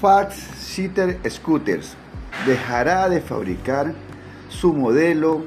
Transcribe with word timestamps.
Fax 0.00 0.34
Sitter 0.56 1.18
Scooters 1.28 1.94
dejará 2.46 3.10
de 3.10 3.20
fabricar 3.20 3.92
su 4.48 4.72
modelo 4.72 5.44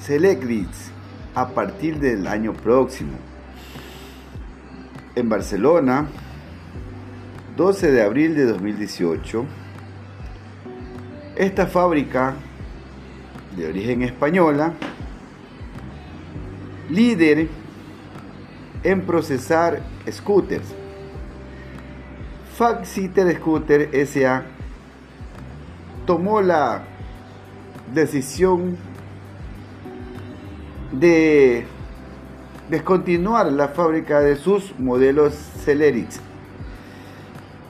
Selectrix 0.00 0.92
a 1.34 1.48
partir 1.48 1.98
del 1.98 2.28
año 2.28 2.52
próximo. 2.52 3.18
En 5.16 5.28
Barcelona, 5.28 6.06
12 7.56 7.90
de 7.90 8.02
abril 8.02 8.36
de 8.36 8.44
2018, 8.44 9.44
esta 11.34 11.66
fábrica 11.66 12.36
de 13.56 13.66
origen 13.66 14.02
española, 14.02 14.74
líder 16.88 17.48
en 18.84 19.00
procesar 19.02 19.82
scooters, 20.08 20.85
Faxiter 22.56 23.36
Scooter 23.36 23.90
SA 24.06 24.42
tomó 26.06 26.40
la 26.40 26.84
decisión 27.92 28.78
de 30.90 31.66
descontinuar 32.70 33.52
la 33.52 33.68
fábrica 33.68 34.20
de 34.20 34.36
sus 34.36 34.72
modelos 34.78 35.34
Celerix. 35.34 36.18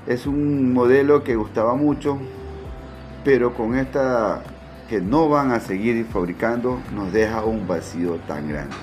Es 0.07 0.25
un 0.25 0.73
modelo 0.73 1.25
que 1.25 1.35
gustaba 1.35 1.75
mucho, 1.75 2.21
pero 3.25 3.55
con 3.55 3.75
esta 3.75 4.45
que 4.89 5.01
no 5.01 5.29
van 5.29 5.51
a 5.51 5.59
seguir 5.59 6.05
fabricando 6.05 6.81
nos 6.95 7.13
deja 7.13 7.45
un 7.45 7.67
vacío 7.67 8.21
tan 8.29 8.49
grande. 8.49 8.77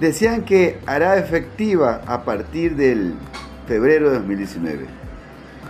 Decían 0.00 0.42
que 0.42 0.80
hará 0.84 1.16
efectiva 1.16 2.02
a 2.06 2.24
partir 2.24 2.76
del 2.76 3.14
febrero 3.66 4.10
de 4.10 4.18
2019 4.18 5.03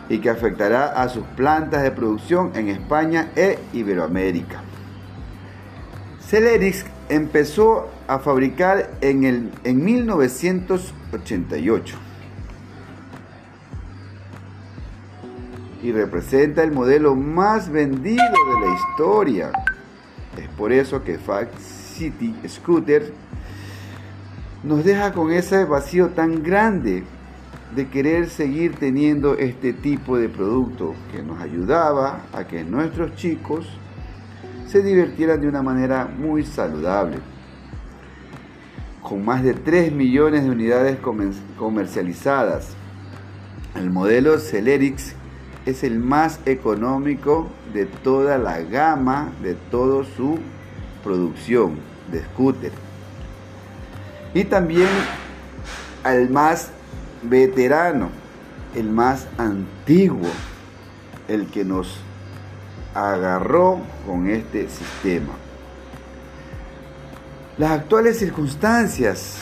y 0.08 0.18
que 0.18 0.30
afectará 0.30 1.00
a 1.00 1.08
sus 1.08 1.24
plantas 1.36 1.82
de 1.82 1.90
producción 1.90 2.52
en 2.54 2.68
España 2.68 3.30
e 3.36 3.58
Iberoamérica. 3.72 4.62
Celerix 6.20 6.84
empezó 7.08 7.90
a 8.06 8.18
fabricar 8.18 8.90
en, 9.00 9.24
el, 9.24 9.50
en 9.64 9.82
1988 9.84 11.96
y 15.82 15.90
representa 15.92 16.62
el 16.62 16.72
modelo 16.72 17.14
más 17.14 17.70
vendido 17.70 18.24
de 18.24 18.66
la 18.66 18.74
historia. 18.74 19.52
Es 20.38 20.48
por 20.56 20.72
eso 20.72 21.04
que 21.04 21.18
Fact 21.18 21.58
City 21.58 22.34
Scooter 22.48 23.12
nos 24.62 24.82
deja 24.82 25.12
con 25.12 25.30
ese 25.30 25.66
vacío 25.66 26.08
tan 26.08 26.42
grande 26.42 27.04
de 27.74 27.88
querer 27.88 28.28
seguir 28.28 28.76
teniendo 28.76 29.36
este 29.36 29.72
tipo 29.72 30.16
de 30.16 30.28
producto 30.28 30.94
que 31.10 31.22
nos 31.22 31.40
ayudaba 31.40 32.22
a 32.32 32.44
que 32.44 32.62
nuestros 32.62 33.16
chicos 33.16 33.66
se 34.68 34.82
divirtieran 34.82 35.40
de 35.40 35.48
una 35.48 35.62
manera 35.62 36.06
muy 36.06 36.44
saludable. 36.44 37.18
Con 39.02 39.24
más 39.24 39.42
de 39.42 39.54
3 39.54 39.92
millones 39.92 40.44
de 40.44 40.50
unidades 40.50 40.98
comercializadas, 41.58 42.74
el 43.74 43.90
modelo 43.90 44.38
Celerix 44.38 45.14
es 45.66 45.82
el 45.82 45.98
más 45.98 46.40
económico 46.46 47.50
de 47.72 47.86
toda 47.86 48.38
la 48.38 48.60
gama 48.60 49.32
de 49.42 49.54
toda 49.54 50.04
su 50.04 50.38
producción 51.02 51.76
de 52.10 52.22
scooter. 52.22 52.72
Y 54.32 54.44
también 54.44 54.88
al 56.02 56.30
más 56.30 56.70
veterano, 57.28 58.10
el 58.74 58.90
más 58.90 59.26
antiguo, 59.38 60.28
el 61.28 61.46
que 61.46 61.64
nos 61.64 61.98
agarró 62.94 63.80
con 64.06 64.28
este 64.28 64.68
sistema. 64.68 65.32
Las 67.56 67.70
actuales 67.72 68.18
circunstancias 68.18 69.36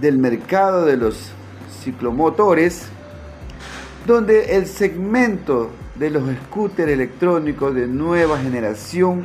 del 0.00 0.18
mercado 0.18 0.84
de 0.84 0.96
los 0.96 1.30
ciclomotores, 1.82 2.86
donde 4.06 4.56
el 4.56 4.66
segmento 4.66 5.70
de 5.94 6.10
los 6.10 6.24
scooters 6.44 6.90
electrónicos 6.90 7.74
de 7.74 7.86
nueva 7.86 8.38
generación 8.38 9.24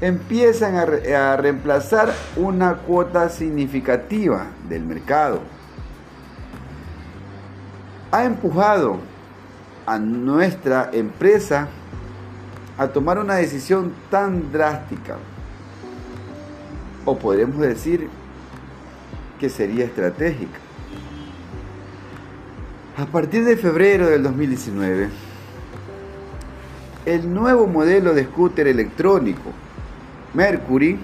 empiezan 0.00 0.76
a, 0.76 1.32
a 1.32 1.36
reemplazar 1.36 2.12
una 2.36 2.76
cuota 2.76 3.28
significativa 3.28 4.46
del 4.68 4.84
mercado 4.84 5.40
ha 8.14 8.24
empujado 8.24 8.98
a 9.86 9.98
nuestra 9.98 10.88
empresa 10.92 11.66
a 12.78 12.86
tomar 12.86 13.18
una 13.18 13.34
decisión 13.34 13.92
tan 14.08 14.52
drástica? 14.52 15.16
O 17.04 17.18
podemos 17.18 17.58
decir 17.58 18.08
que 19.40 19.50
sería 19.50 19.86
estratégica. 19.86 20.60
A 22.96 23.06
partir 23.06 23.44
de 23.44 23.56
febrero 23.56 24.06
del 24.06 24.22
2019, 24.22 25.08
el 27.06 27.34
nuevo 27.34 27.66
modelo 27.66 28.14
de 28.14 28.26
scooter 28.26 28.68
electrónico 28.68 29.50
Mercury 30.34 31.00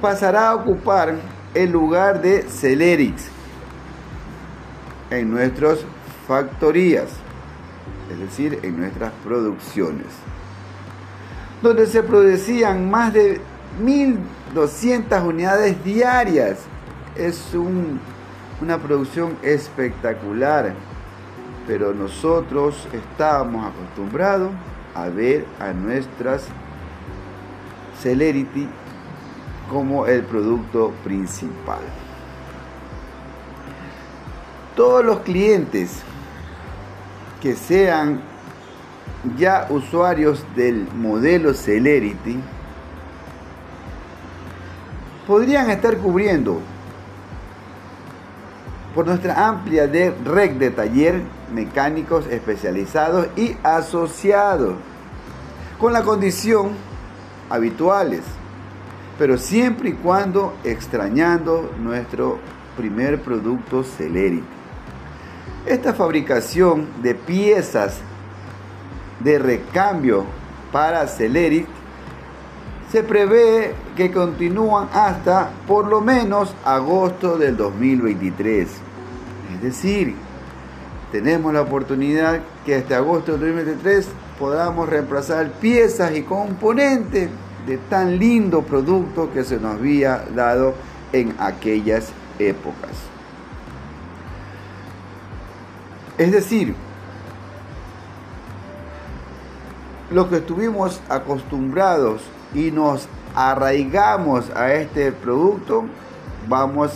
pasará 0.00 0.48
a 0.48 0.54
ocupar 0.54 1.16
el 1.52 1.70
lugar 1.70 2.22
de 2.22 2.44
Celerix 2.44 3.30
en 5.10 5.30
nuestras 5.30 5.80
factorías, 6.26 7.08
es 8.12 8.18
decir, 8.18 8.58
en 8.62 8.78
nuestras 8.78 9.12
producciones, 9.24 10.06
donde 11.62 11.86
se 11.86 12.02
producían 12.02 12.90
más 12.90 13.12
de 13.12 13.40
1.200 13.82 15.26
unidades 15.26 15.82
diarias. 15.84 16.58
Es 17.16 17.52
una 17.54 18.78
producción 18.78 19.36
espectacular, 19.42 20.74
pero 21.66 21.92
nosotros 21.92 22.86
estábamos 22.92 23.72
acostumbrados 23.72 24.52
a 24.94 25.08
ver 25.08 25.44
a 25.58 25.72
nuestras 25.72 26.44
Celerity 28.00 28.68
como 29.68 30.06
el 30.06 30.22
producto 30.22 30.92
principal 31.02 31.80
todos 34.78 35.04
los 35.04 35.18
clientes 35.22 35.90
que 37.42 37.56
sean 37.56 38.20
ya 39.36 39.66
usuarios 39.70 40.44
del 40.54 40.86
modelo 40.94 41.52
Celerity 41.52 42.38
podrían 45.26 45.68
estar 45.68 45.98
cubriendo 45.98 46.60
por 48.94 49.04
nuestra 49.08 49.48
amplia 49.48 49.88
red 49.88 50.52
de 50.52 50.70
taller 50.70 51.22
mecánicos 51.52 52.28
especializados 52.28 53.26
y 53.36 53.56
asociados 53.64 54.76
con 55.80 55.92
la 55.92 56.04
condición 56.04 56.68
habituales, 57.50 58.22
pero 59.18 59.38
siempre 59.38 59.88
y 59.88 59.92
cuando 59.94 60.54
extrañando 60.62 61.68
nuestro 61.82 62.38
primer 62.76 63.20
producto 63.20 63.82
Celerity. 63.82 64.57
Esta 65.68 65.92
fabricación 65.92 66.86
de 67.02 67.14
piezas 67.14 67.98
de 69.20 69.38
recambio 69.38 70.24
para 70.72 71.06
Celeric 71.06 71.66
se 72.90 73.02
prevé 73.02 73.74
que 73.94 74.10
continúan 74.10 74.88
hasta 74.94 75.50
por 75.66 75.86
lo 75.86 76.00
menos 76.00 76.54
agosto 76.64 77.36
del 77.36 77.58
2023. 77.58 78.66
Es 79.56 79.62
decir, 79.62 80.14
tenemos 81.12 81.52
la 81.52 81.60
oportunidad 81.60 82.40
que 82.64 82.76
hasta 82.76 82.96
agosto 82.96 83.32
del 83.32 83.54
2023 83.54 84.08
podamos 84.38 84.88
reemplazar 84.88 85.50
piezas 85.60 86.16
y 86.16 86.22
componentes 86.22 87.28
de 87.66 87.76
tan 87.90 88.18
lindo 88.18 88.62
producto 88.62 89.30
que 89.34 89.44
se 89.44 89.58
nos 89.58 89.74
había 89.74 90.24
dado 90.34 90.72
en 91.12 91.34
aquellas 91.38 92.08
épocas. 92.38 93.17
Es 96.18 96.32
decir, 96.32 96.74
lo 100.10 100.28
que 100.28 100.38
estuvimos 100.38 101.00
acostumbrados 101.08 102.22
y 102.52 102.72
nos 102.72 103.06
arraigamos 103.36 104.50
a 104.50 104.74
este 104.74 105.12
producto, 105.12 105.84
vamos 106.48 106.92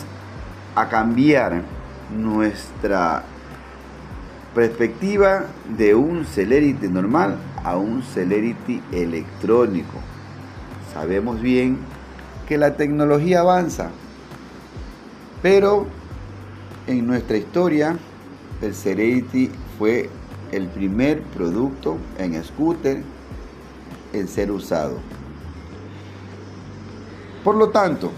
a 0.74 0.88
cambiar 0.88 1.62
nuestra 2.10 3.22
perspectiva 4.56 5.44
de 5.76 5.94
un 5.94 6.24
Celerity 6.26 6.88
normal 6.88 7.36
a 7.62 7.76
un 7.76 8.02
Celerity 8.02 8.82
electrónico. 8.90 10.00
Sabemos 10.92 11.40
bien 11.40 11.78
que 12.48 12.58
la 12.58 12.74
tecnología 12.74 13.40
avanza, 13.40 13.90
pero 15.42 15.86
en 16.88 17.06
nuestra 17.06 17.36
historia 17.36 17.96
el 18.62 18.74
Serenity 18.74 19.50
fue 19.78 20.08
el 20.52 20.68
primer 20.68 21.22
producto 21.22 21.96
en 22.18 22.42
scooter 22.42 23.02
en 24.12 24.28
ser 24.28 24.50
usado. 24.50 24.98
Por 27.42 27.56
lo 27.56 27.70
tanto, 27.70 28.12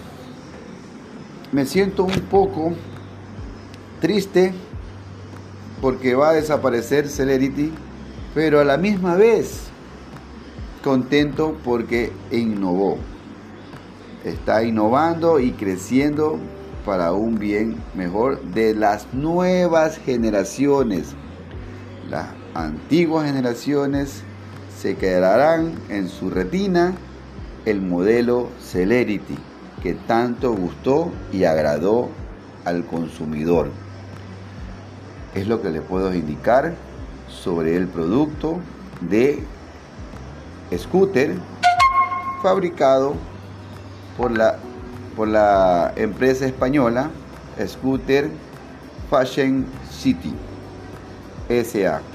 me 1.53 1.65
siento 1.65 2.05
un 2.05 2.21
poco 2.31 2.73
triste 4.01 4.53
porque 5.81 6.15
va 6.15 6.31
a 6.31 6.33
desaparecer 6.35 7.09
Celerity, 7.09 7.73
pero 8.35 8.61
a 8.61 8.65
la 8.65 8.77
misma 8.77 9.17
vez 9.17 9.69
contento 10.83 11.57
porque 11.65 12.13
innovó. 12.31 12.99
Está 14.25 14.63
innovando 14.63 15.41
y 15.41 15.53
creciendo 15.53 16.39
para 16.85 17.13
un 17.13 17.39
bien 17.39 17.77
mejor 17.95 18.41
de 18.43 18.75
las 18.75 19.13
nuevas 19.13 19.99
generaciones. 19.99 21.15
Las 22.11 22.27
antiguas 22.55 23.27
generaciones 23.27 24.23
se 24.79 24.97
quedarán 24.97 25.75
en 25.89 26.09
su 26.09 26.31
retina 26.31 26.95
el 27.65 27.81
modelo 27.81 28.51
Celerity 28.61 29.39
que 29.83 29.95
tanto 29.95 30.53
gustó 30.53 31.11
y 31.33 31.45
agradó 31.45 32.09
al 32.65 32.85
consumidor. 32.85 33.71
Es 35.35 35.47
lo 35.47 35.61
que 35.61 35.71
le 35.71 35.81
puedo 35.81 36.15
indicar 36.15 36.75
sobre 37.29 37.77
el 37.77 37.87
producto 37.89 38.61
de 39.01 39.43
scooter 40.77 41.35
fabricado 42.43 43.15
por 44.17 44.37
la, 44.37 44.59
por 45.17 45.29
la 45.29 45.93
empresa 45.97 46.47
española 46.47 47.11
Scooter 47.67 48.31
Fashion 49.11 49.67
City 49.91 50.35
SA. 51.49 52.14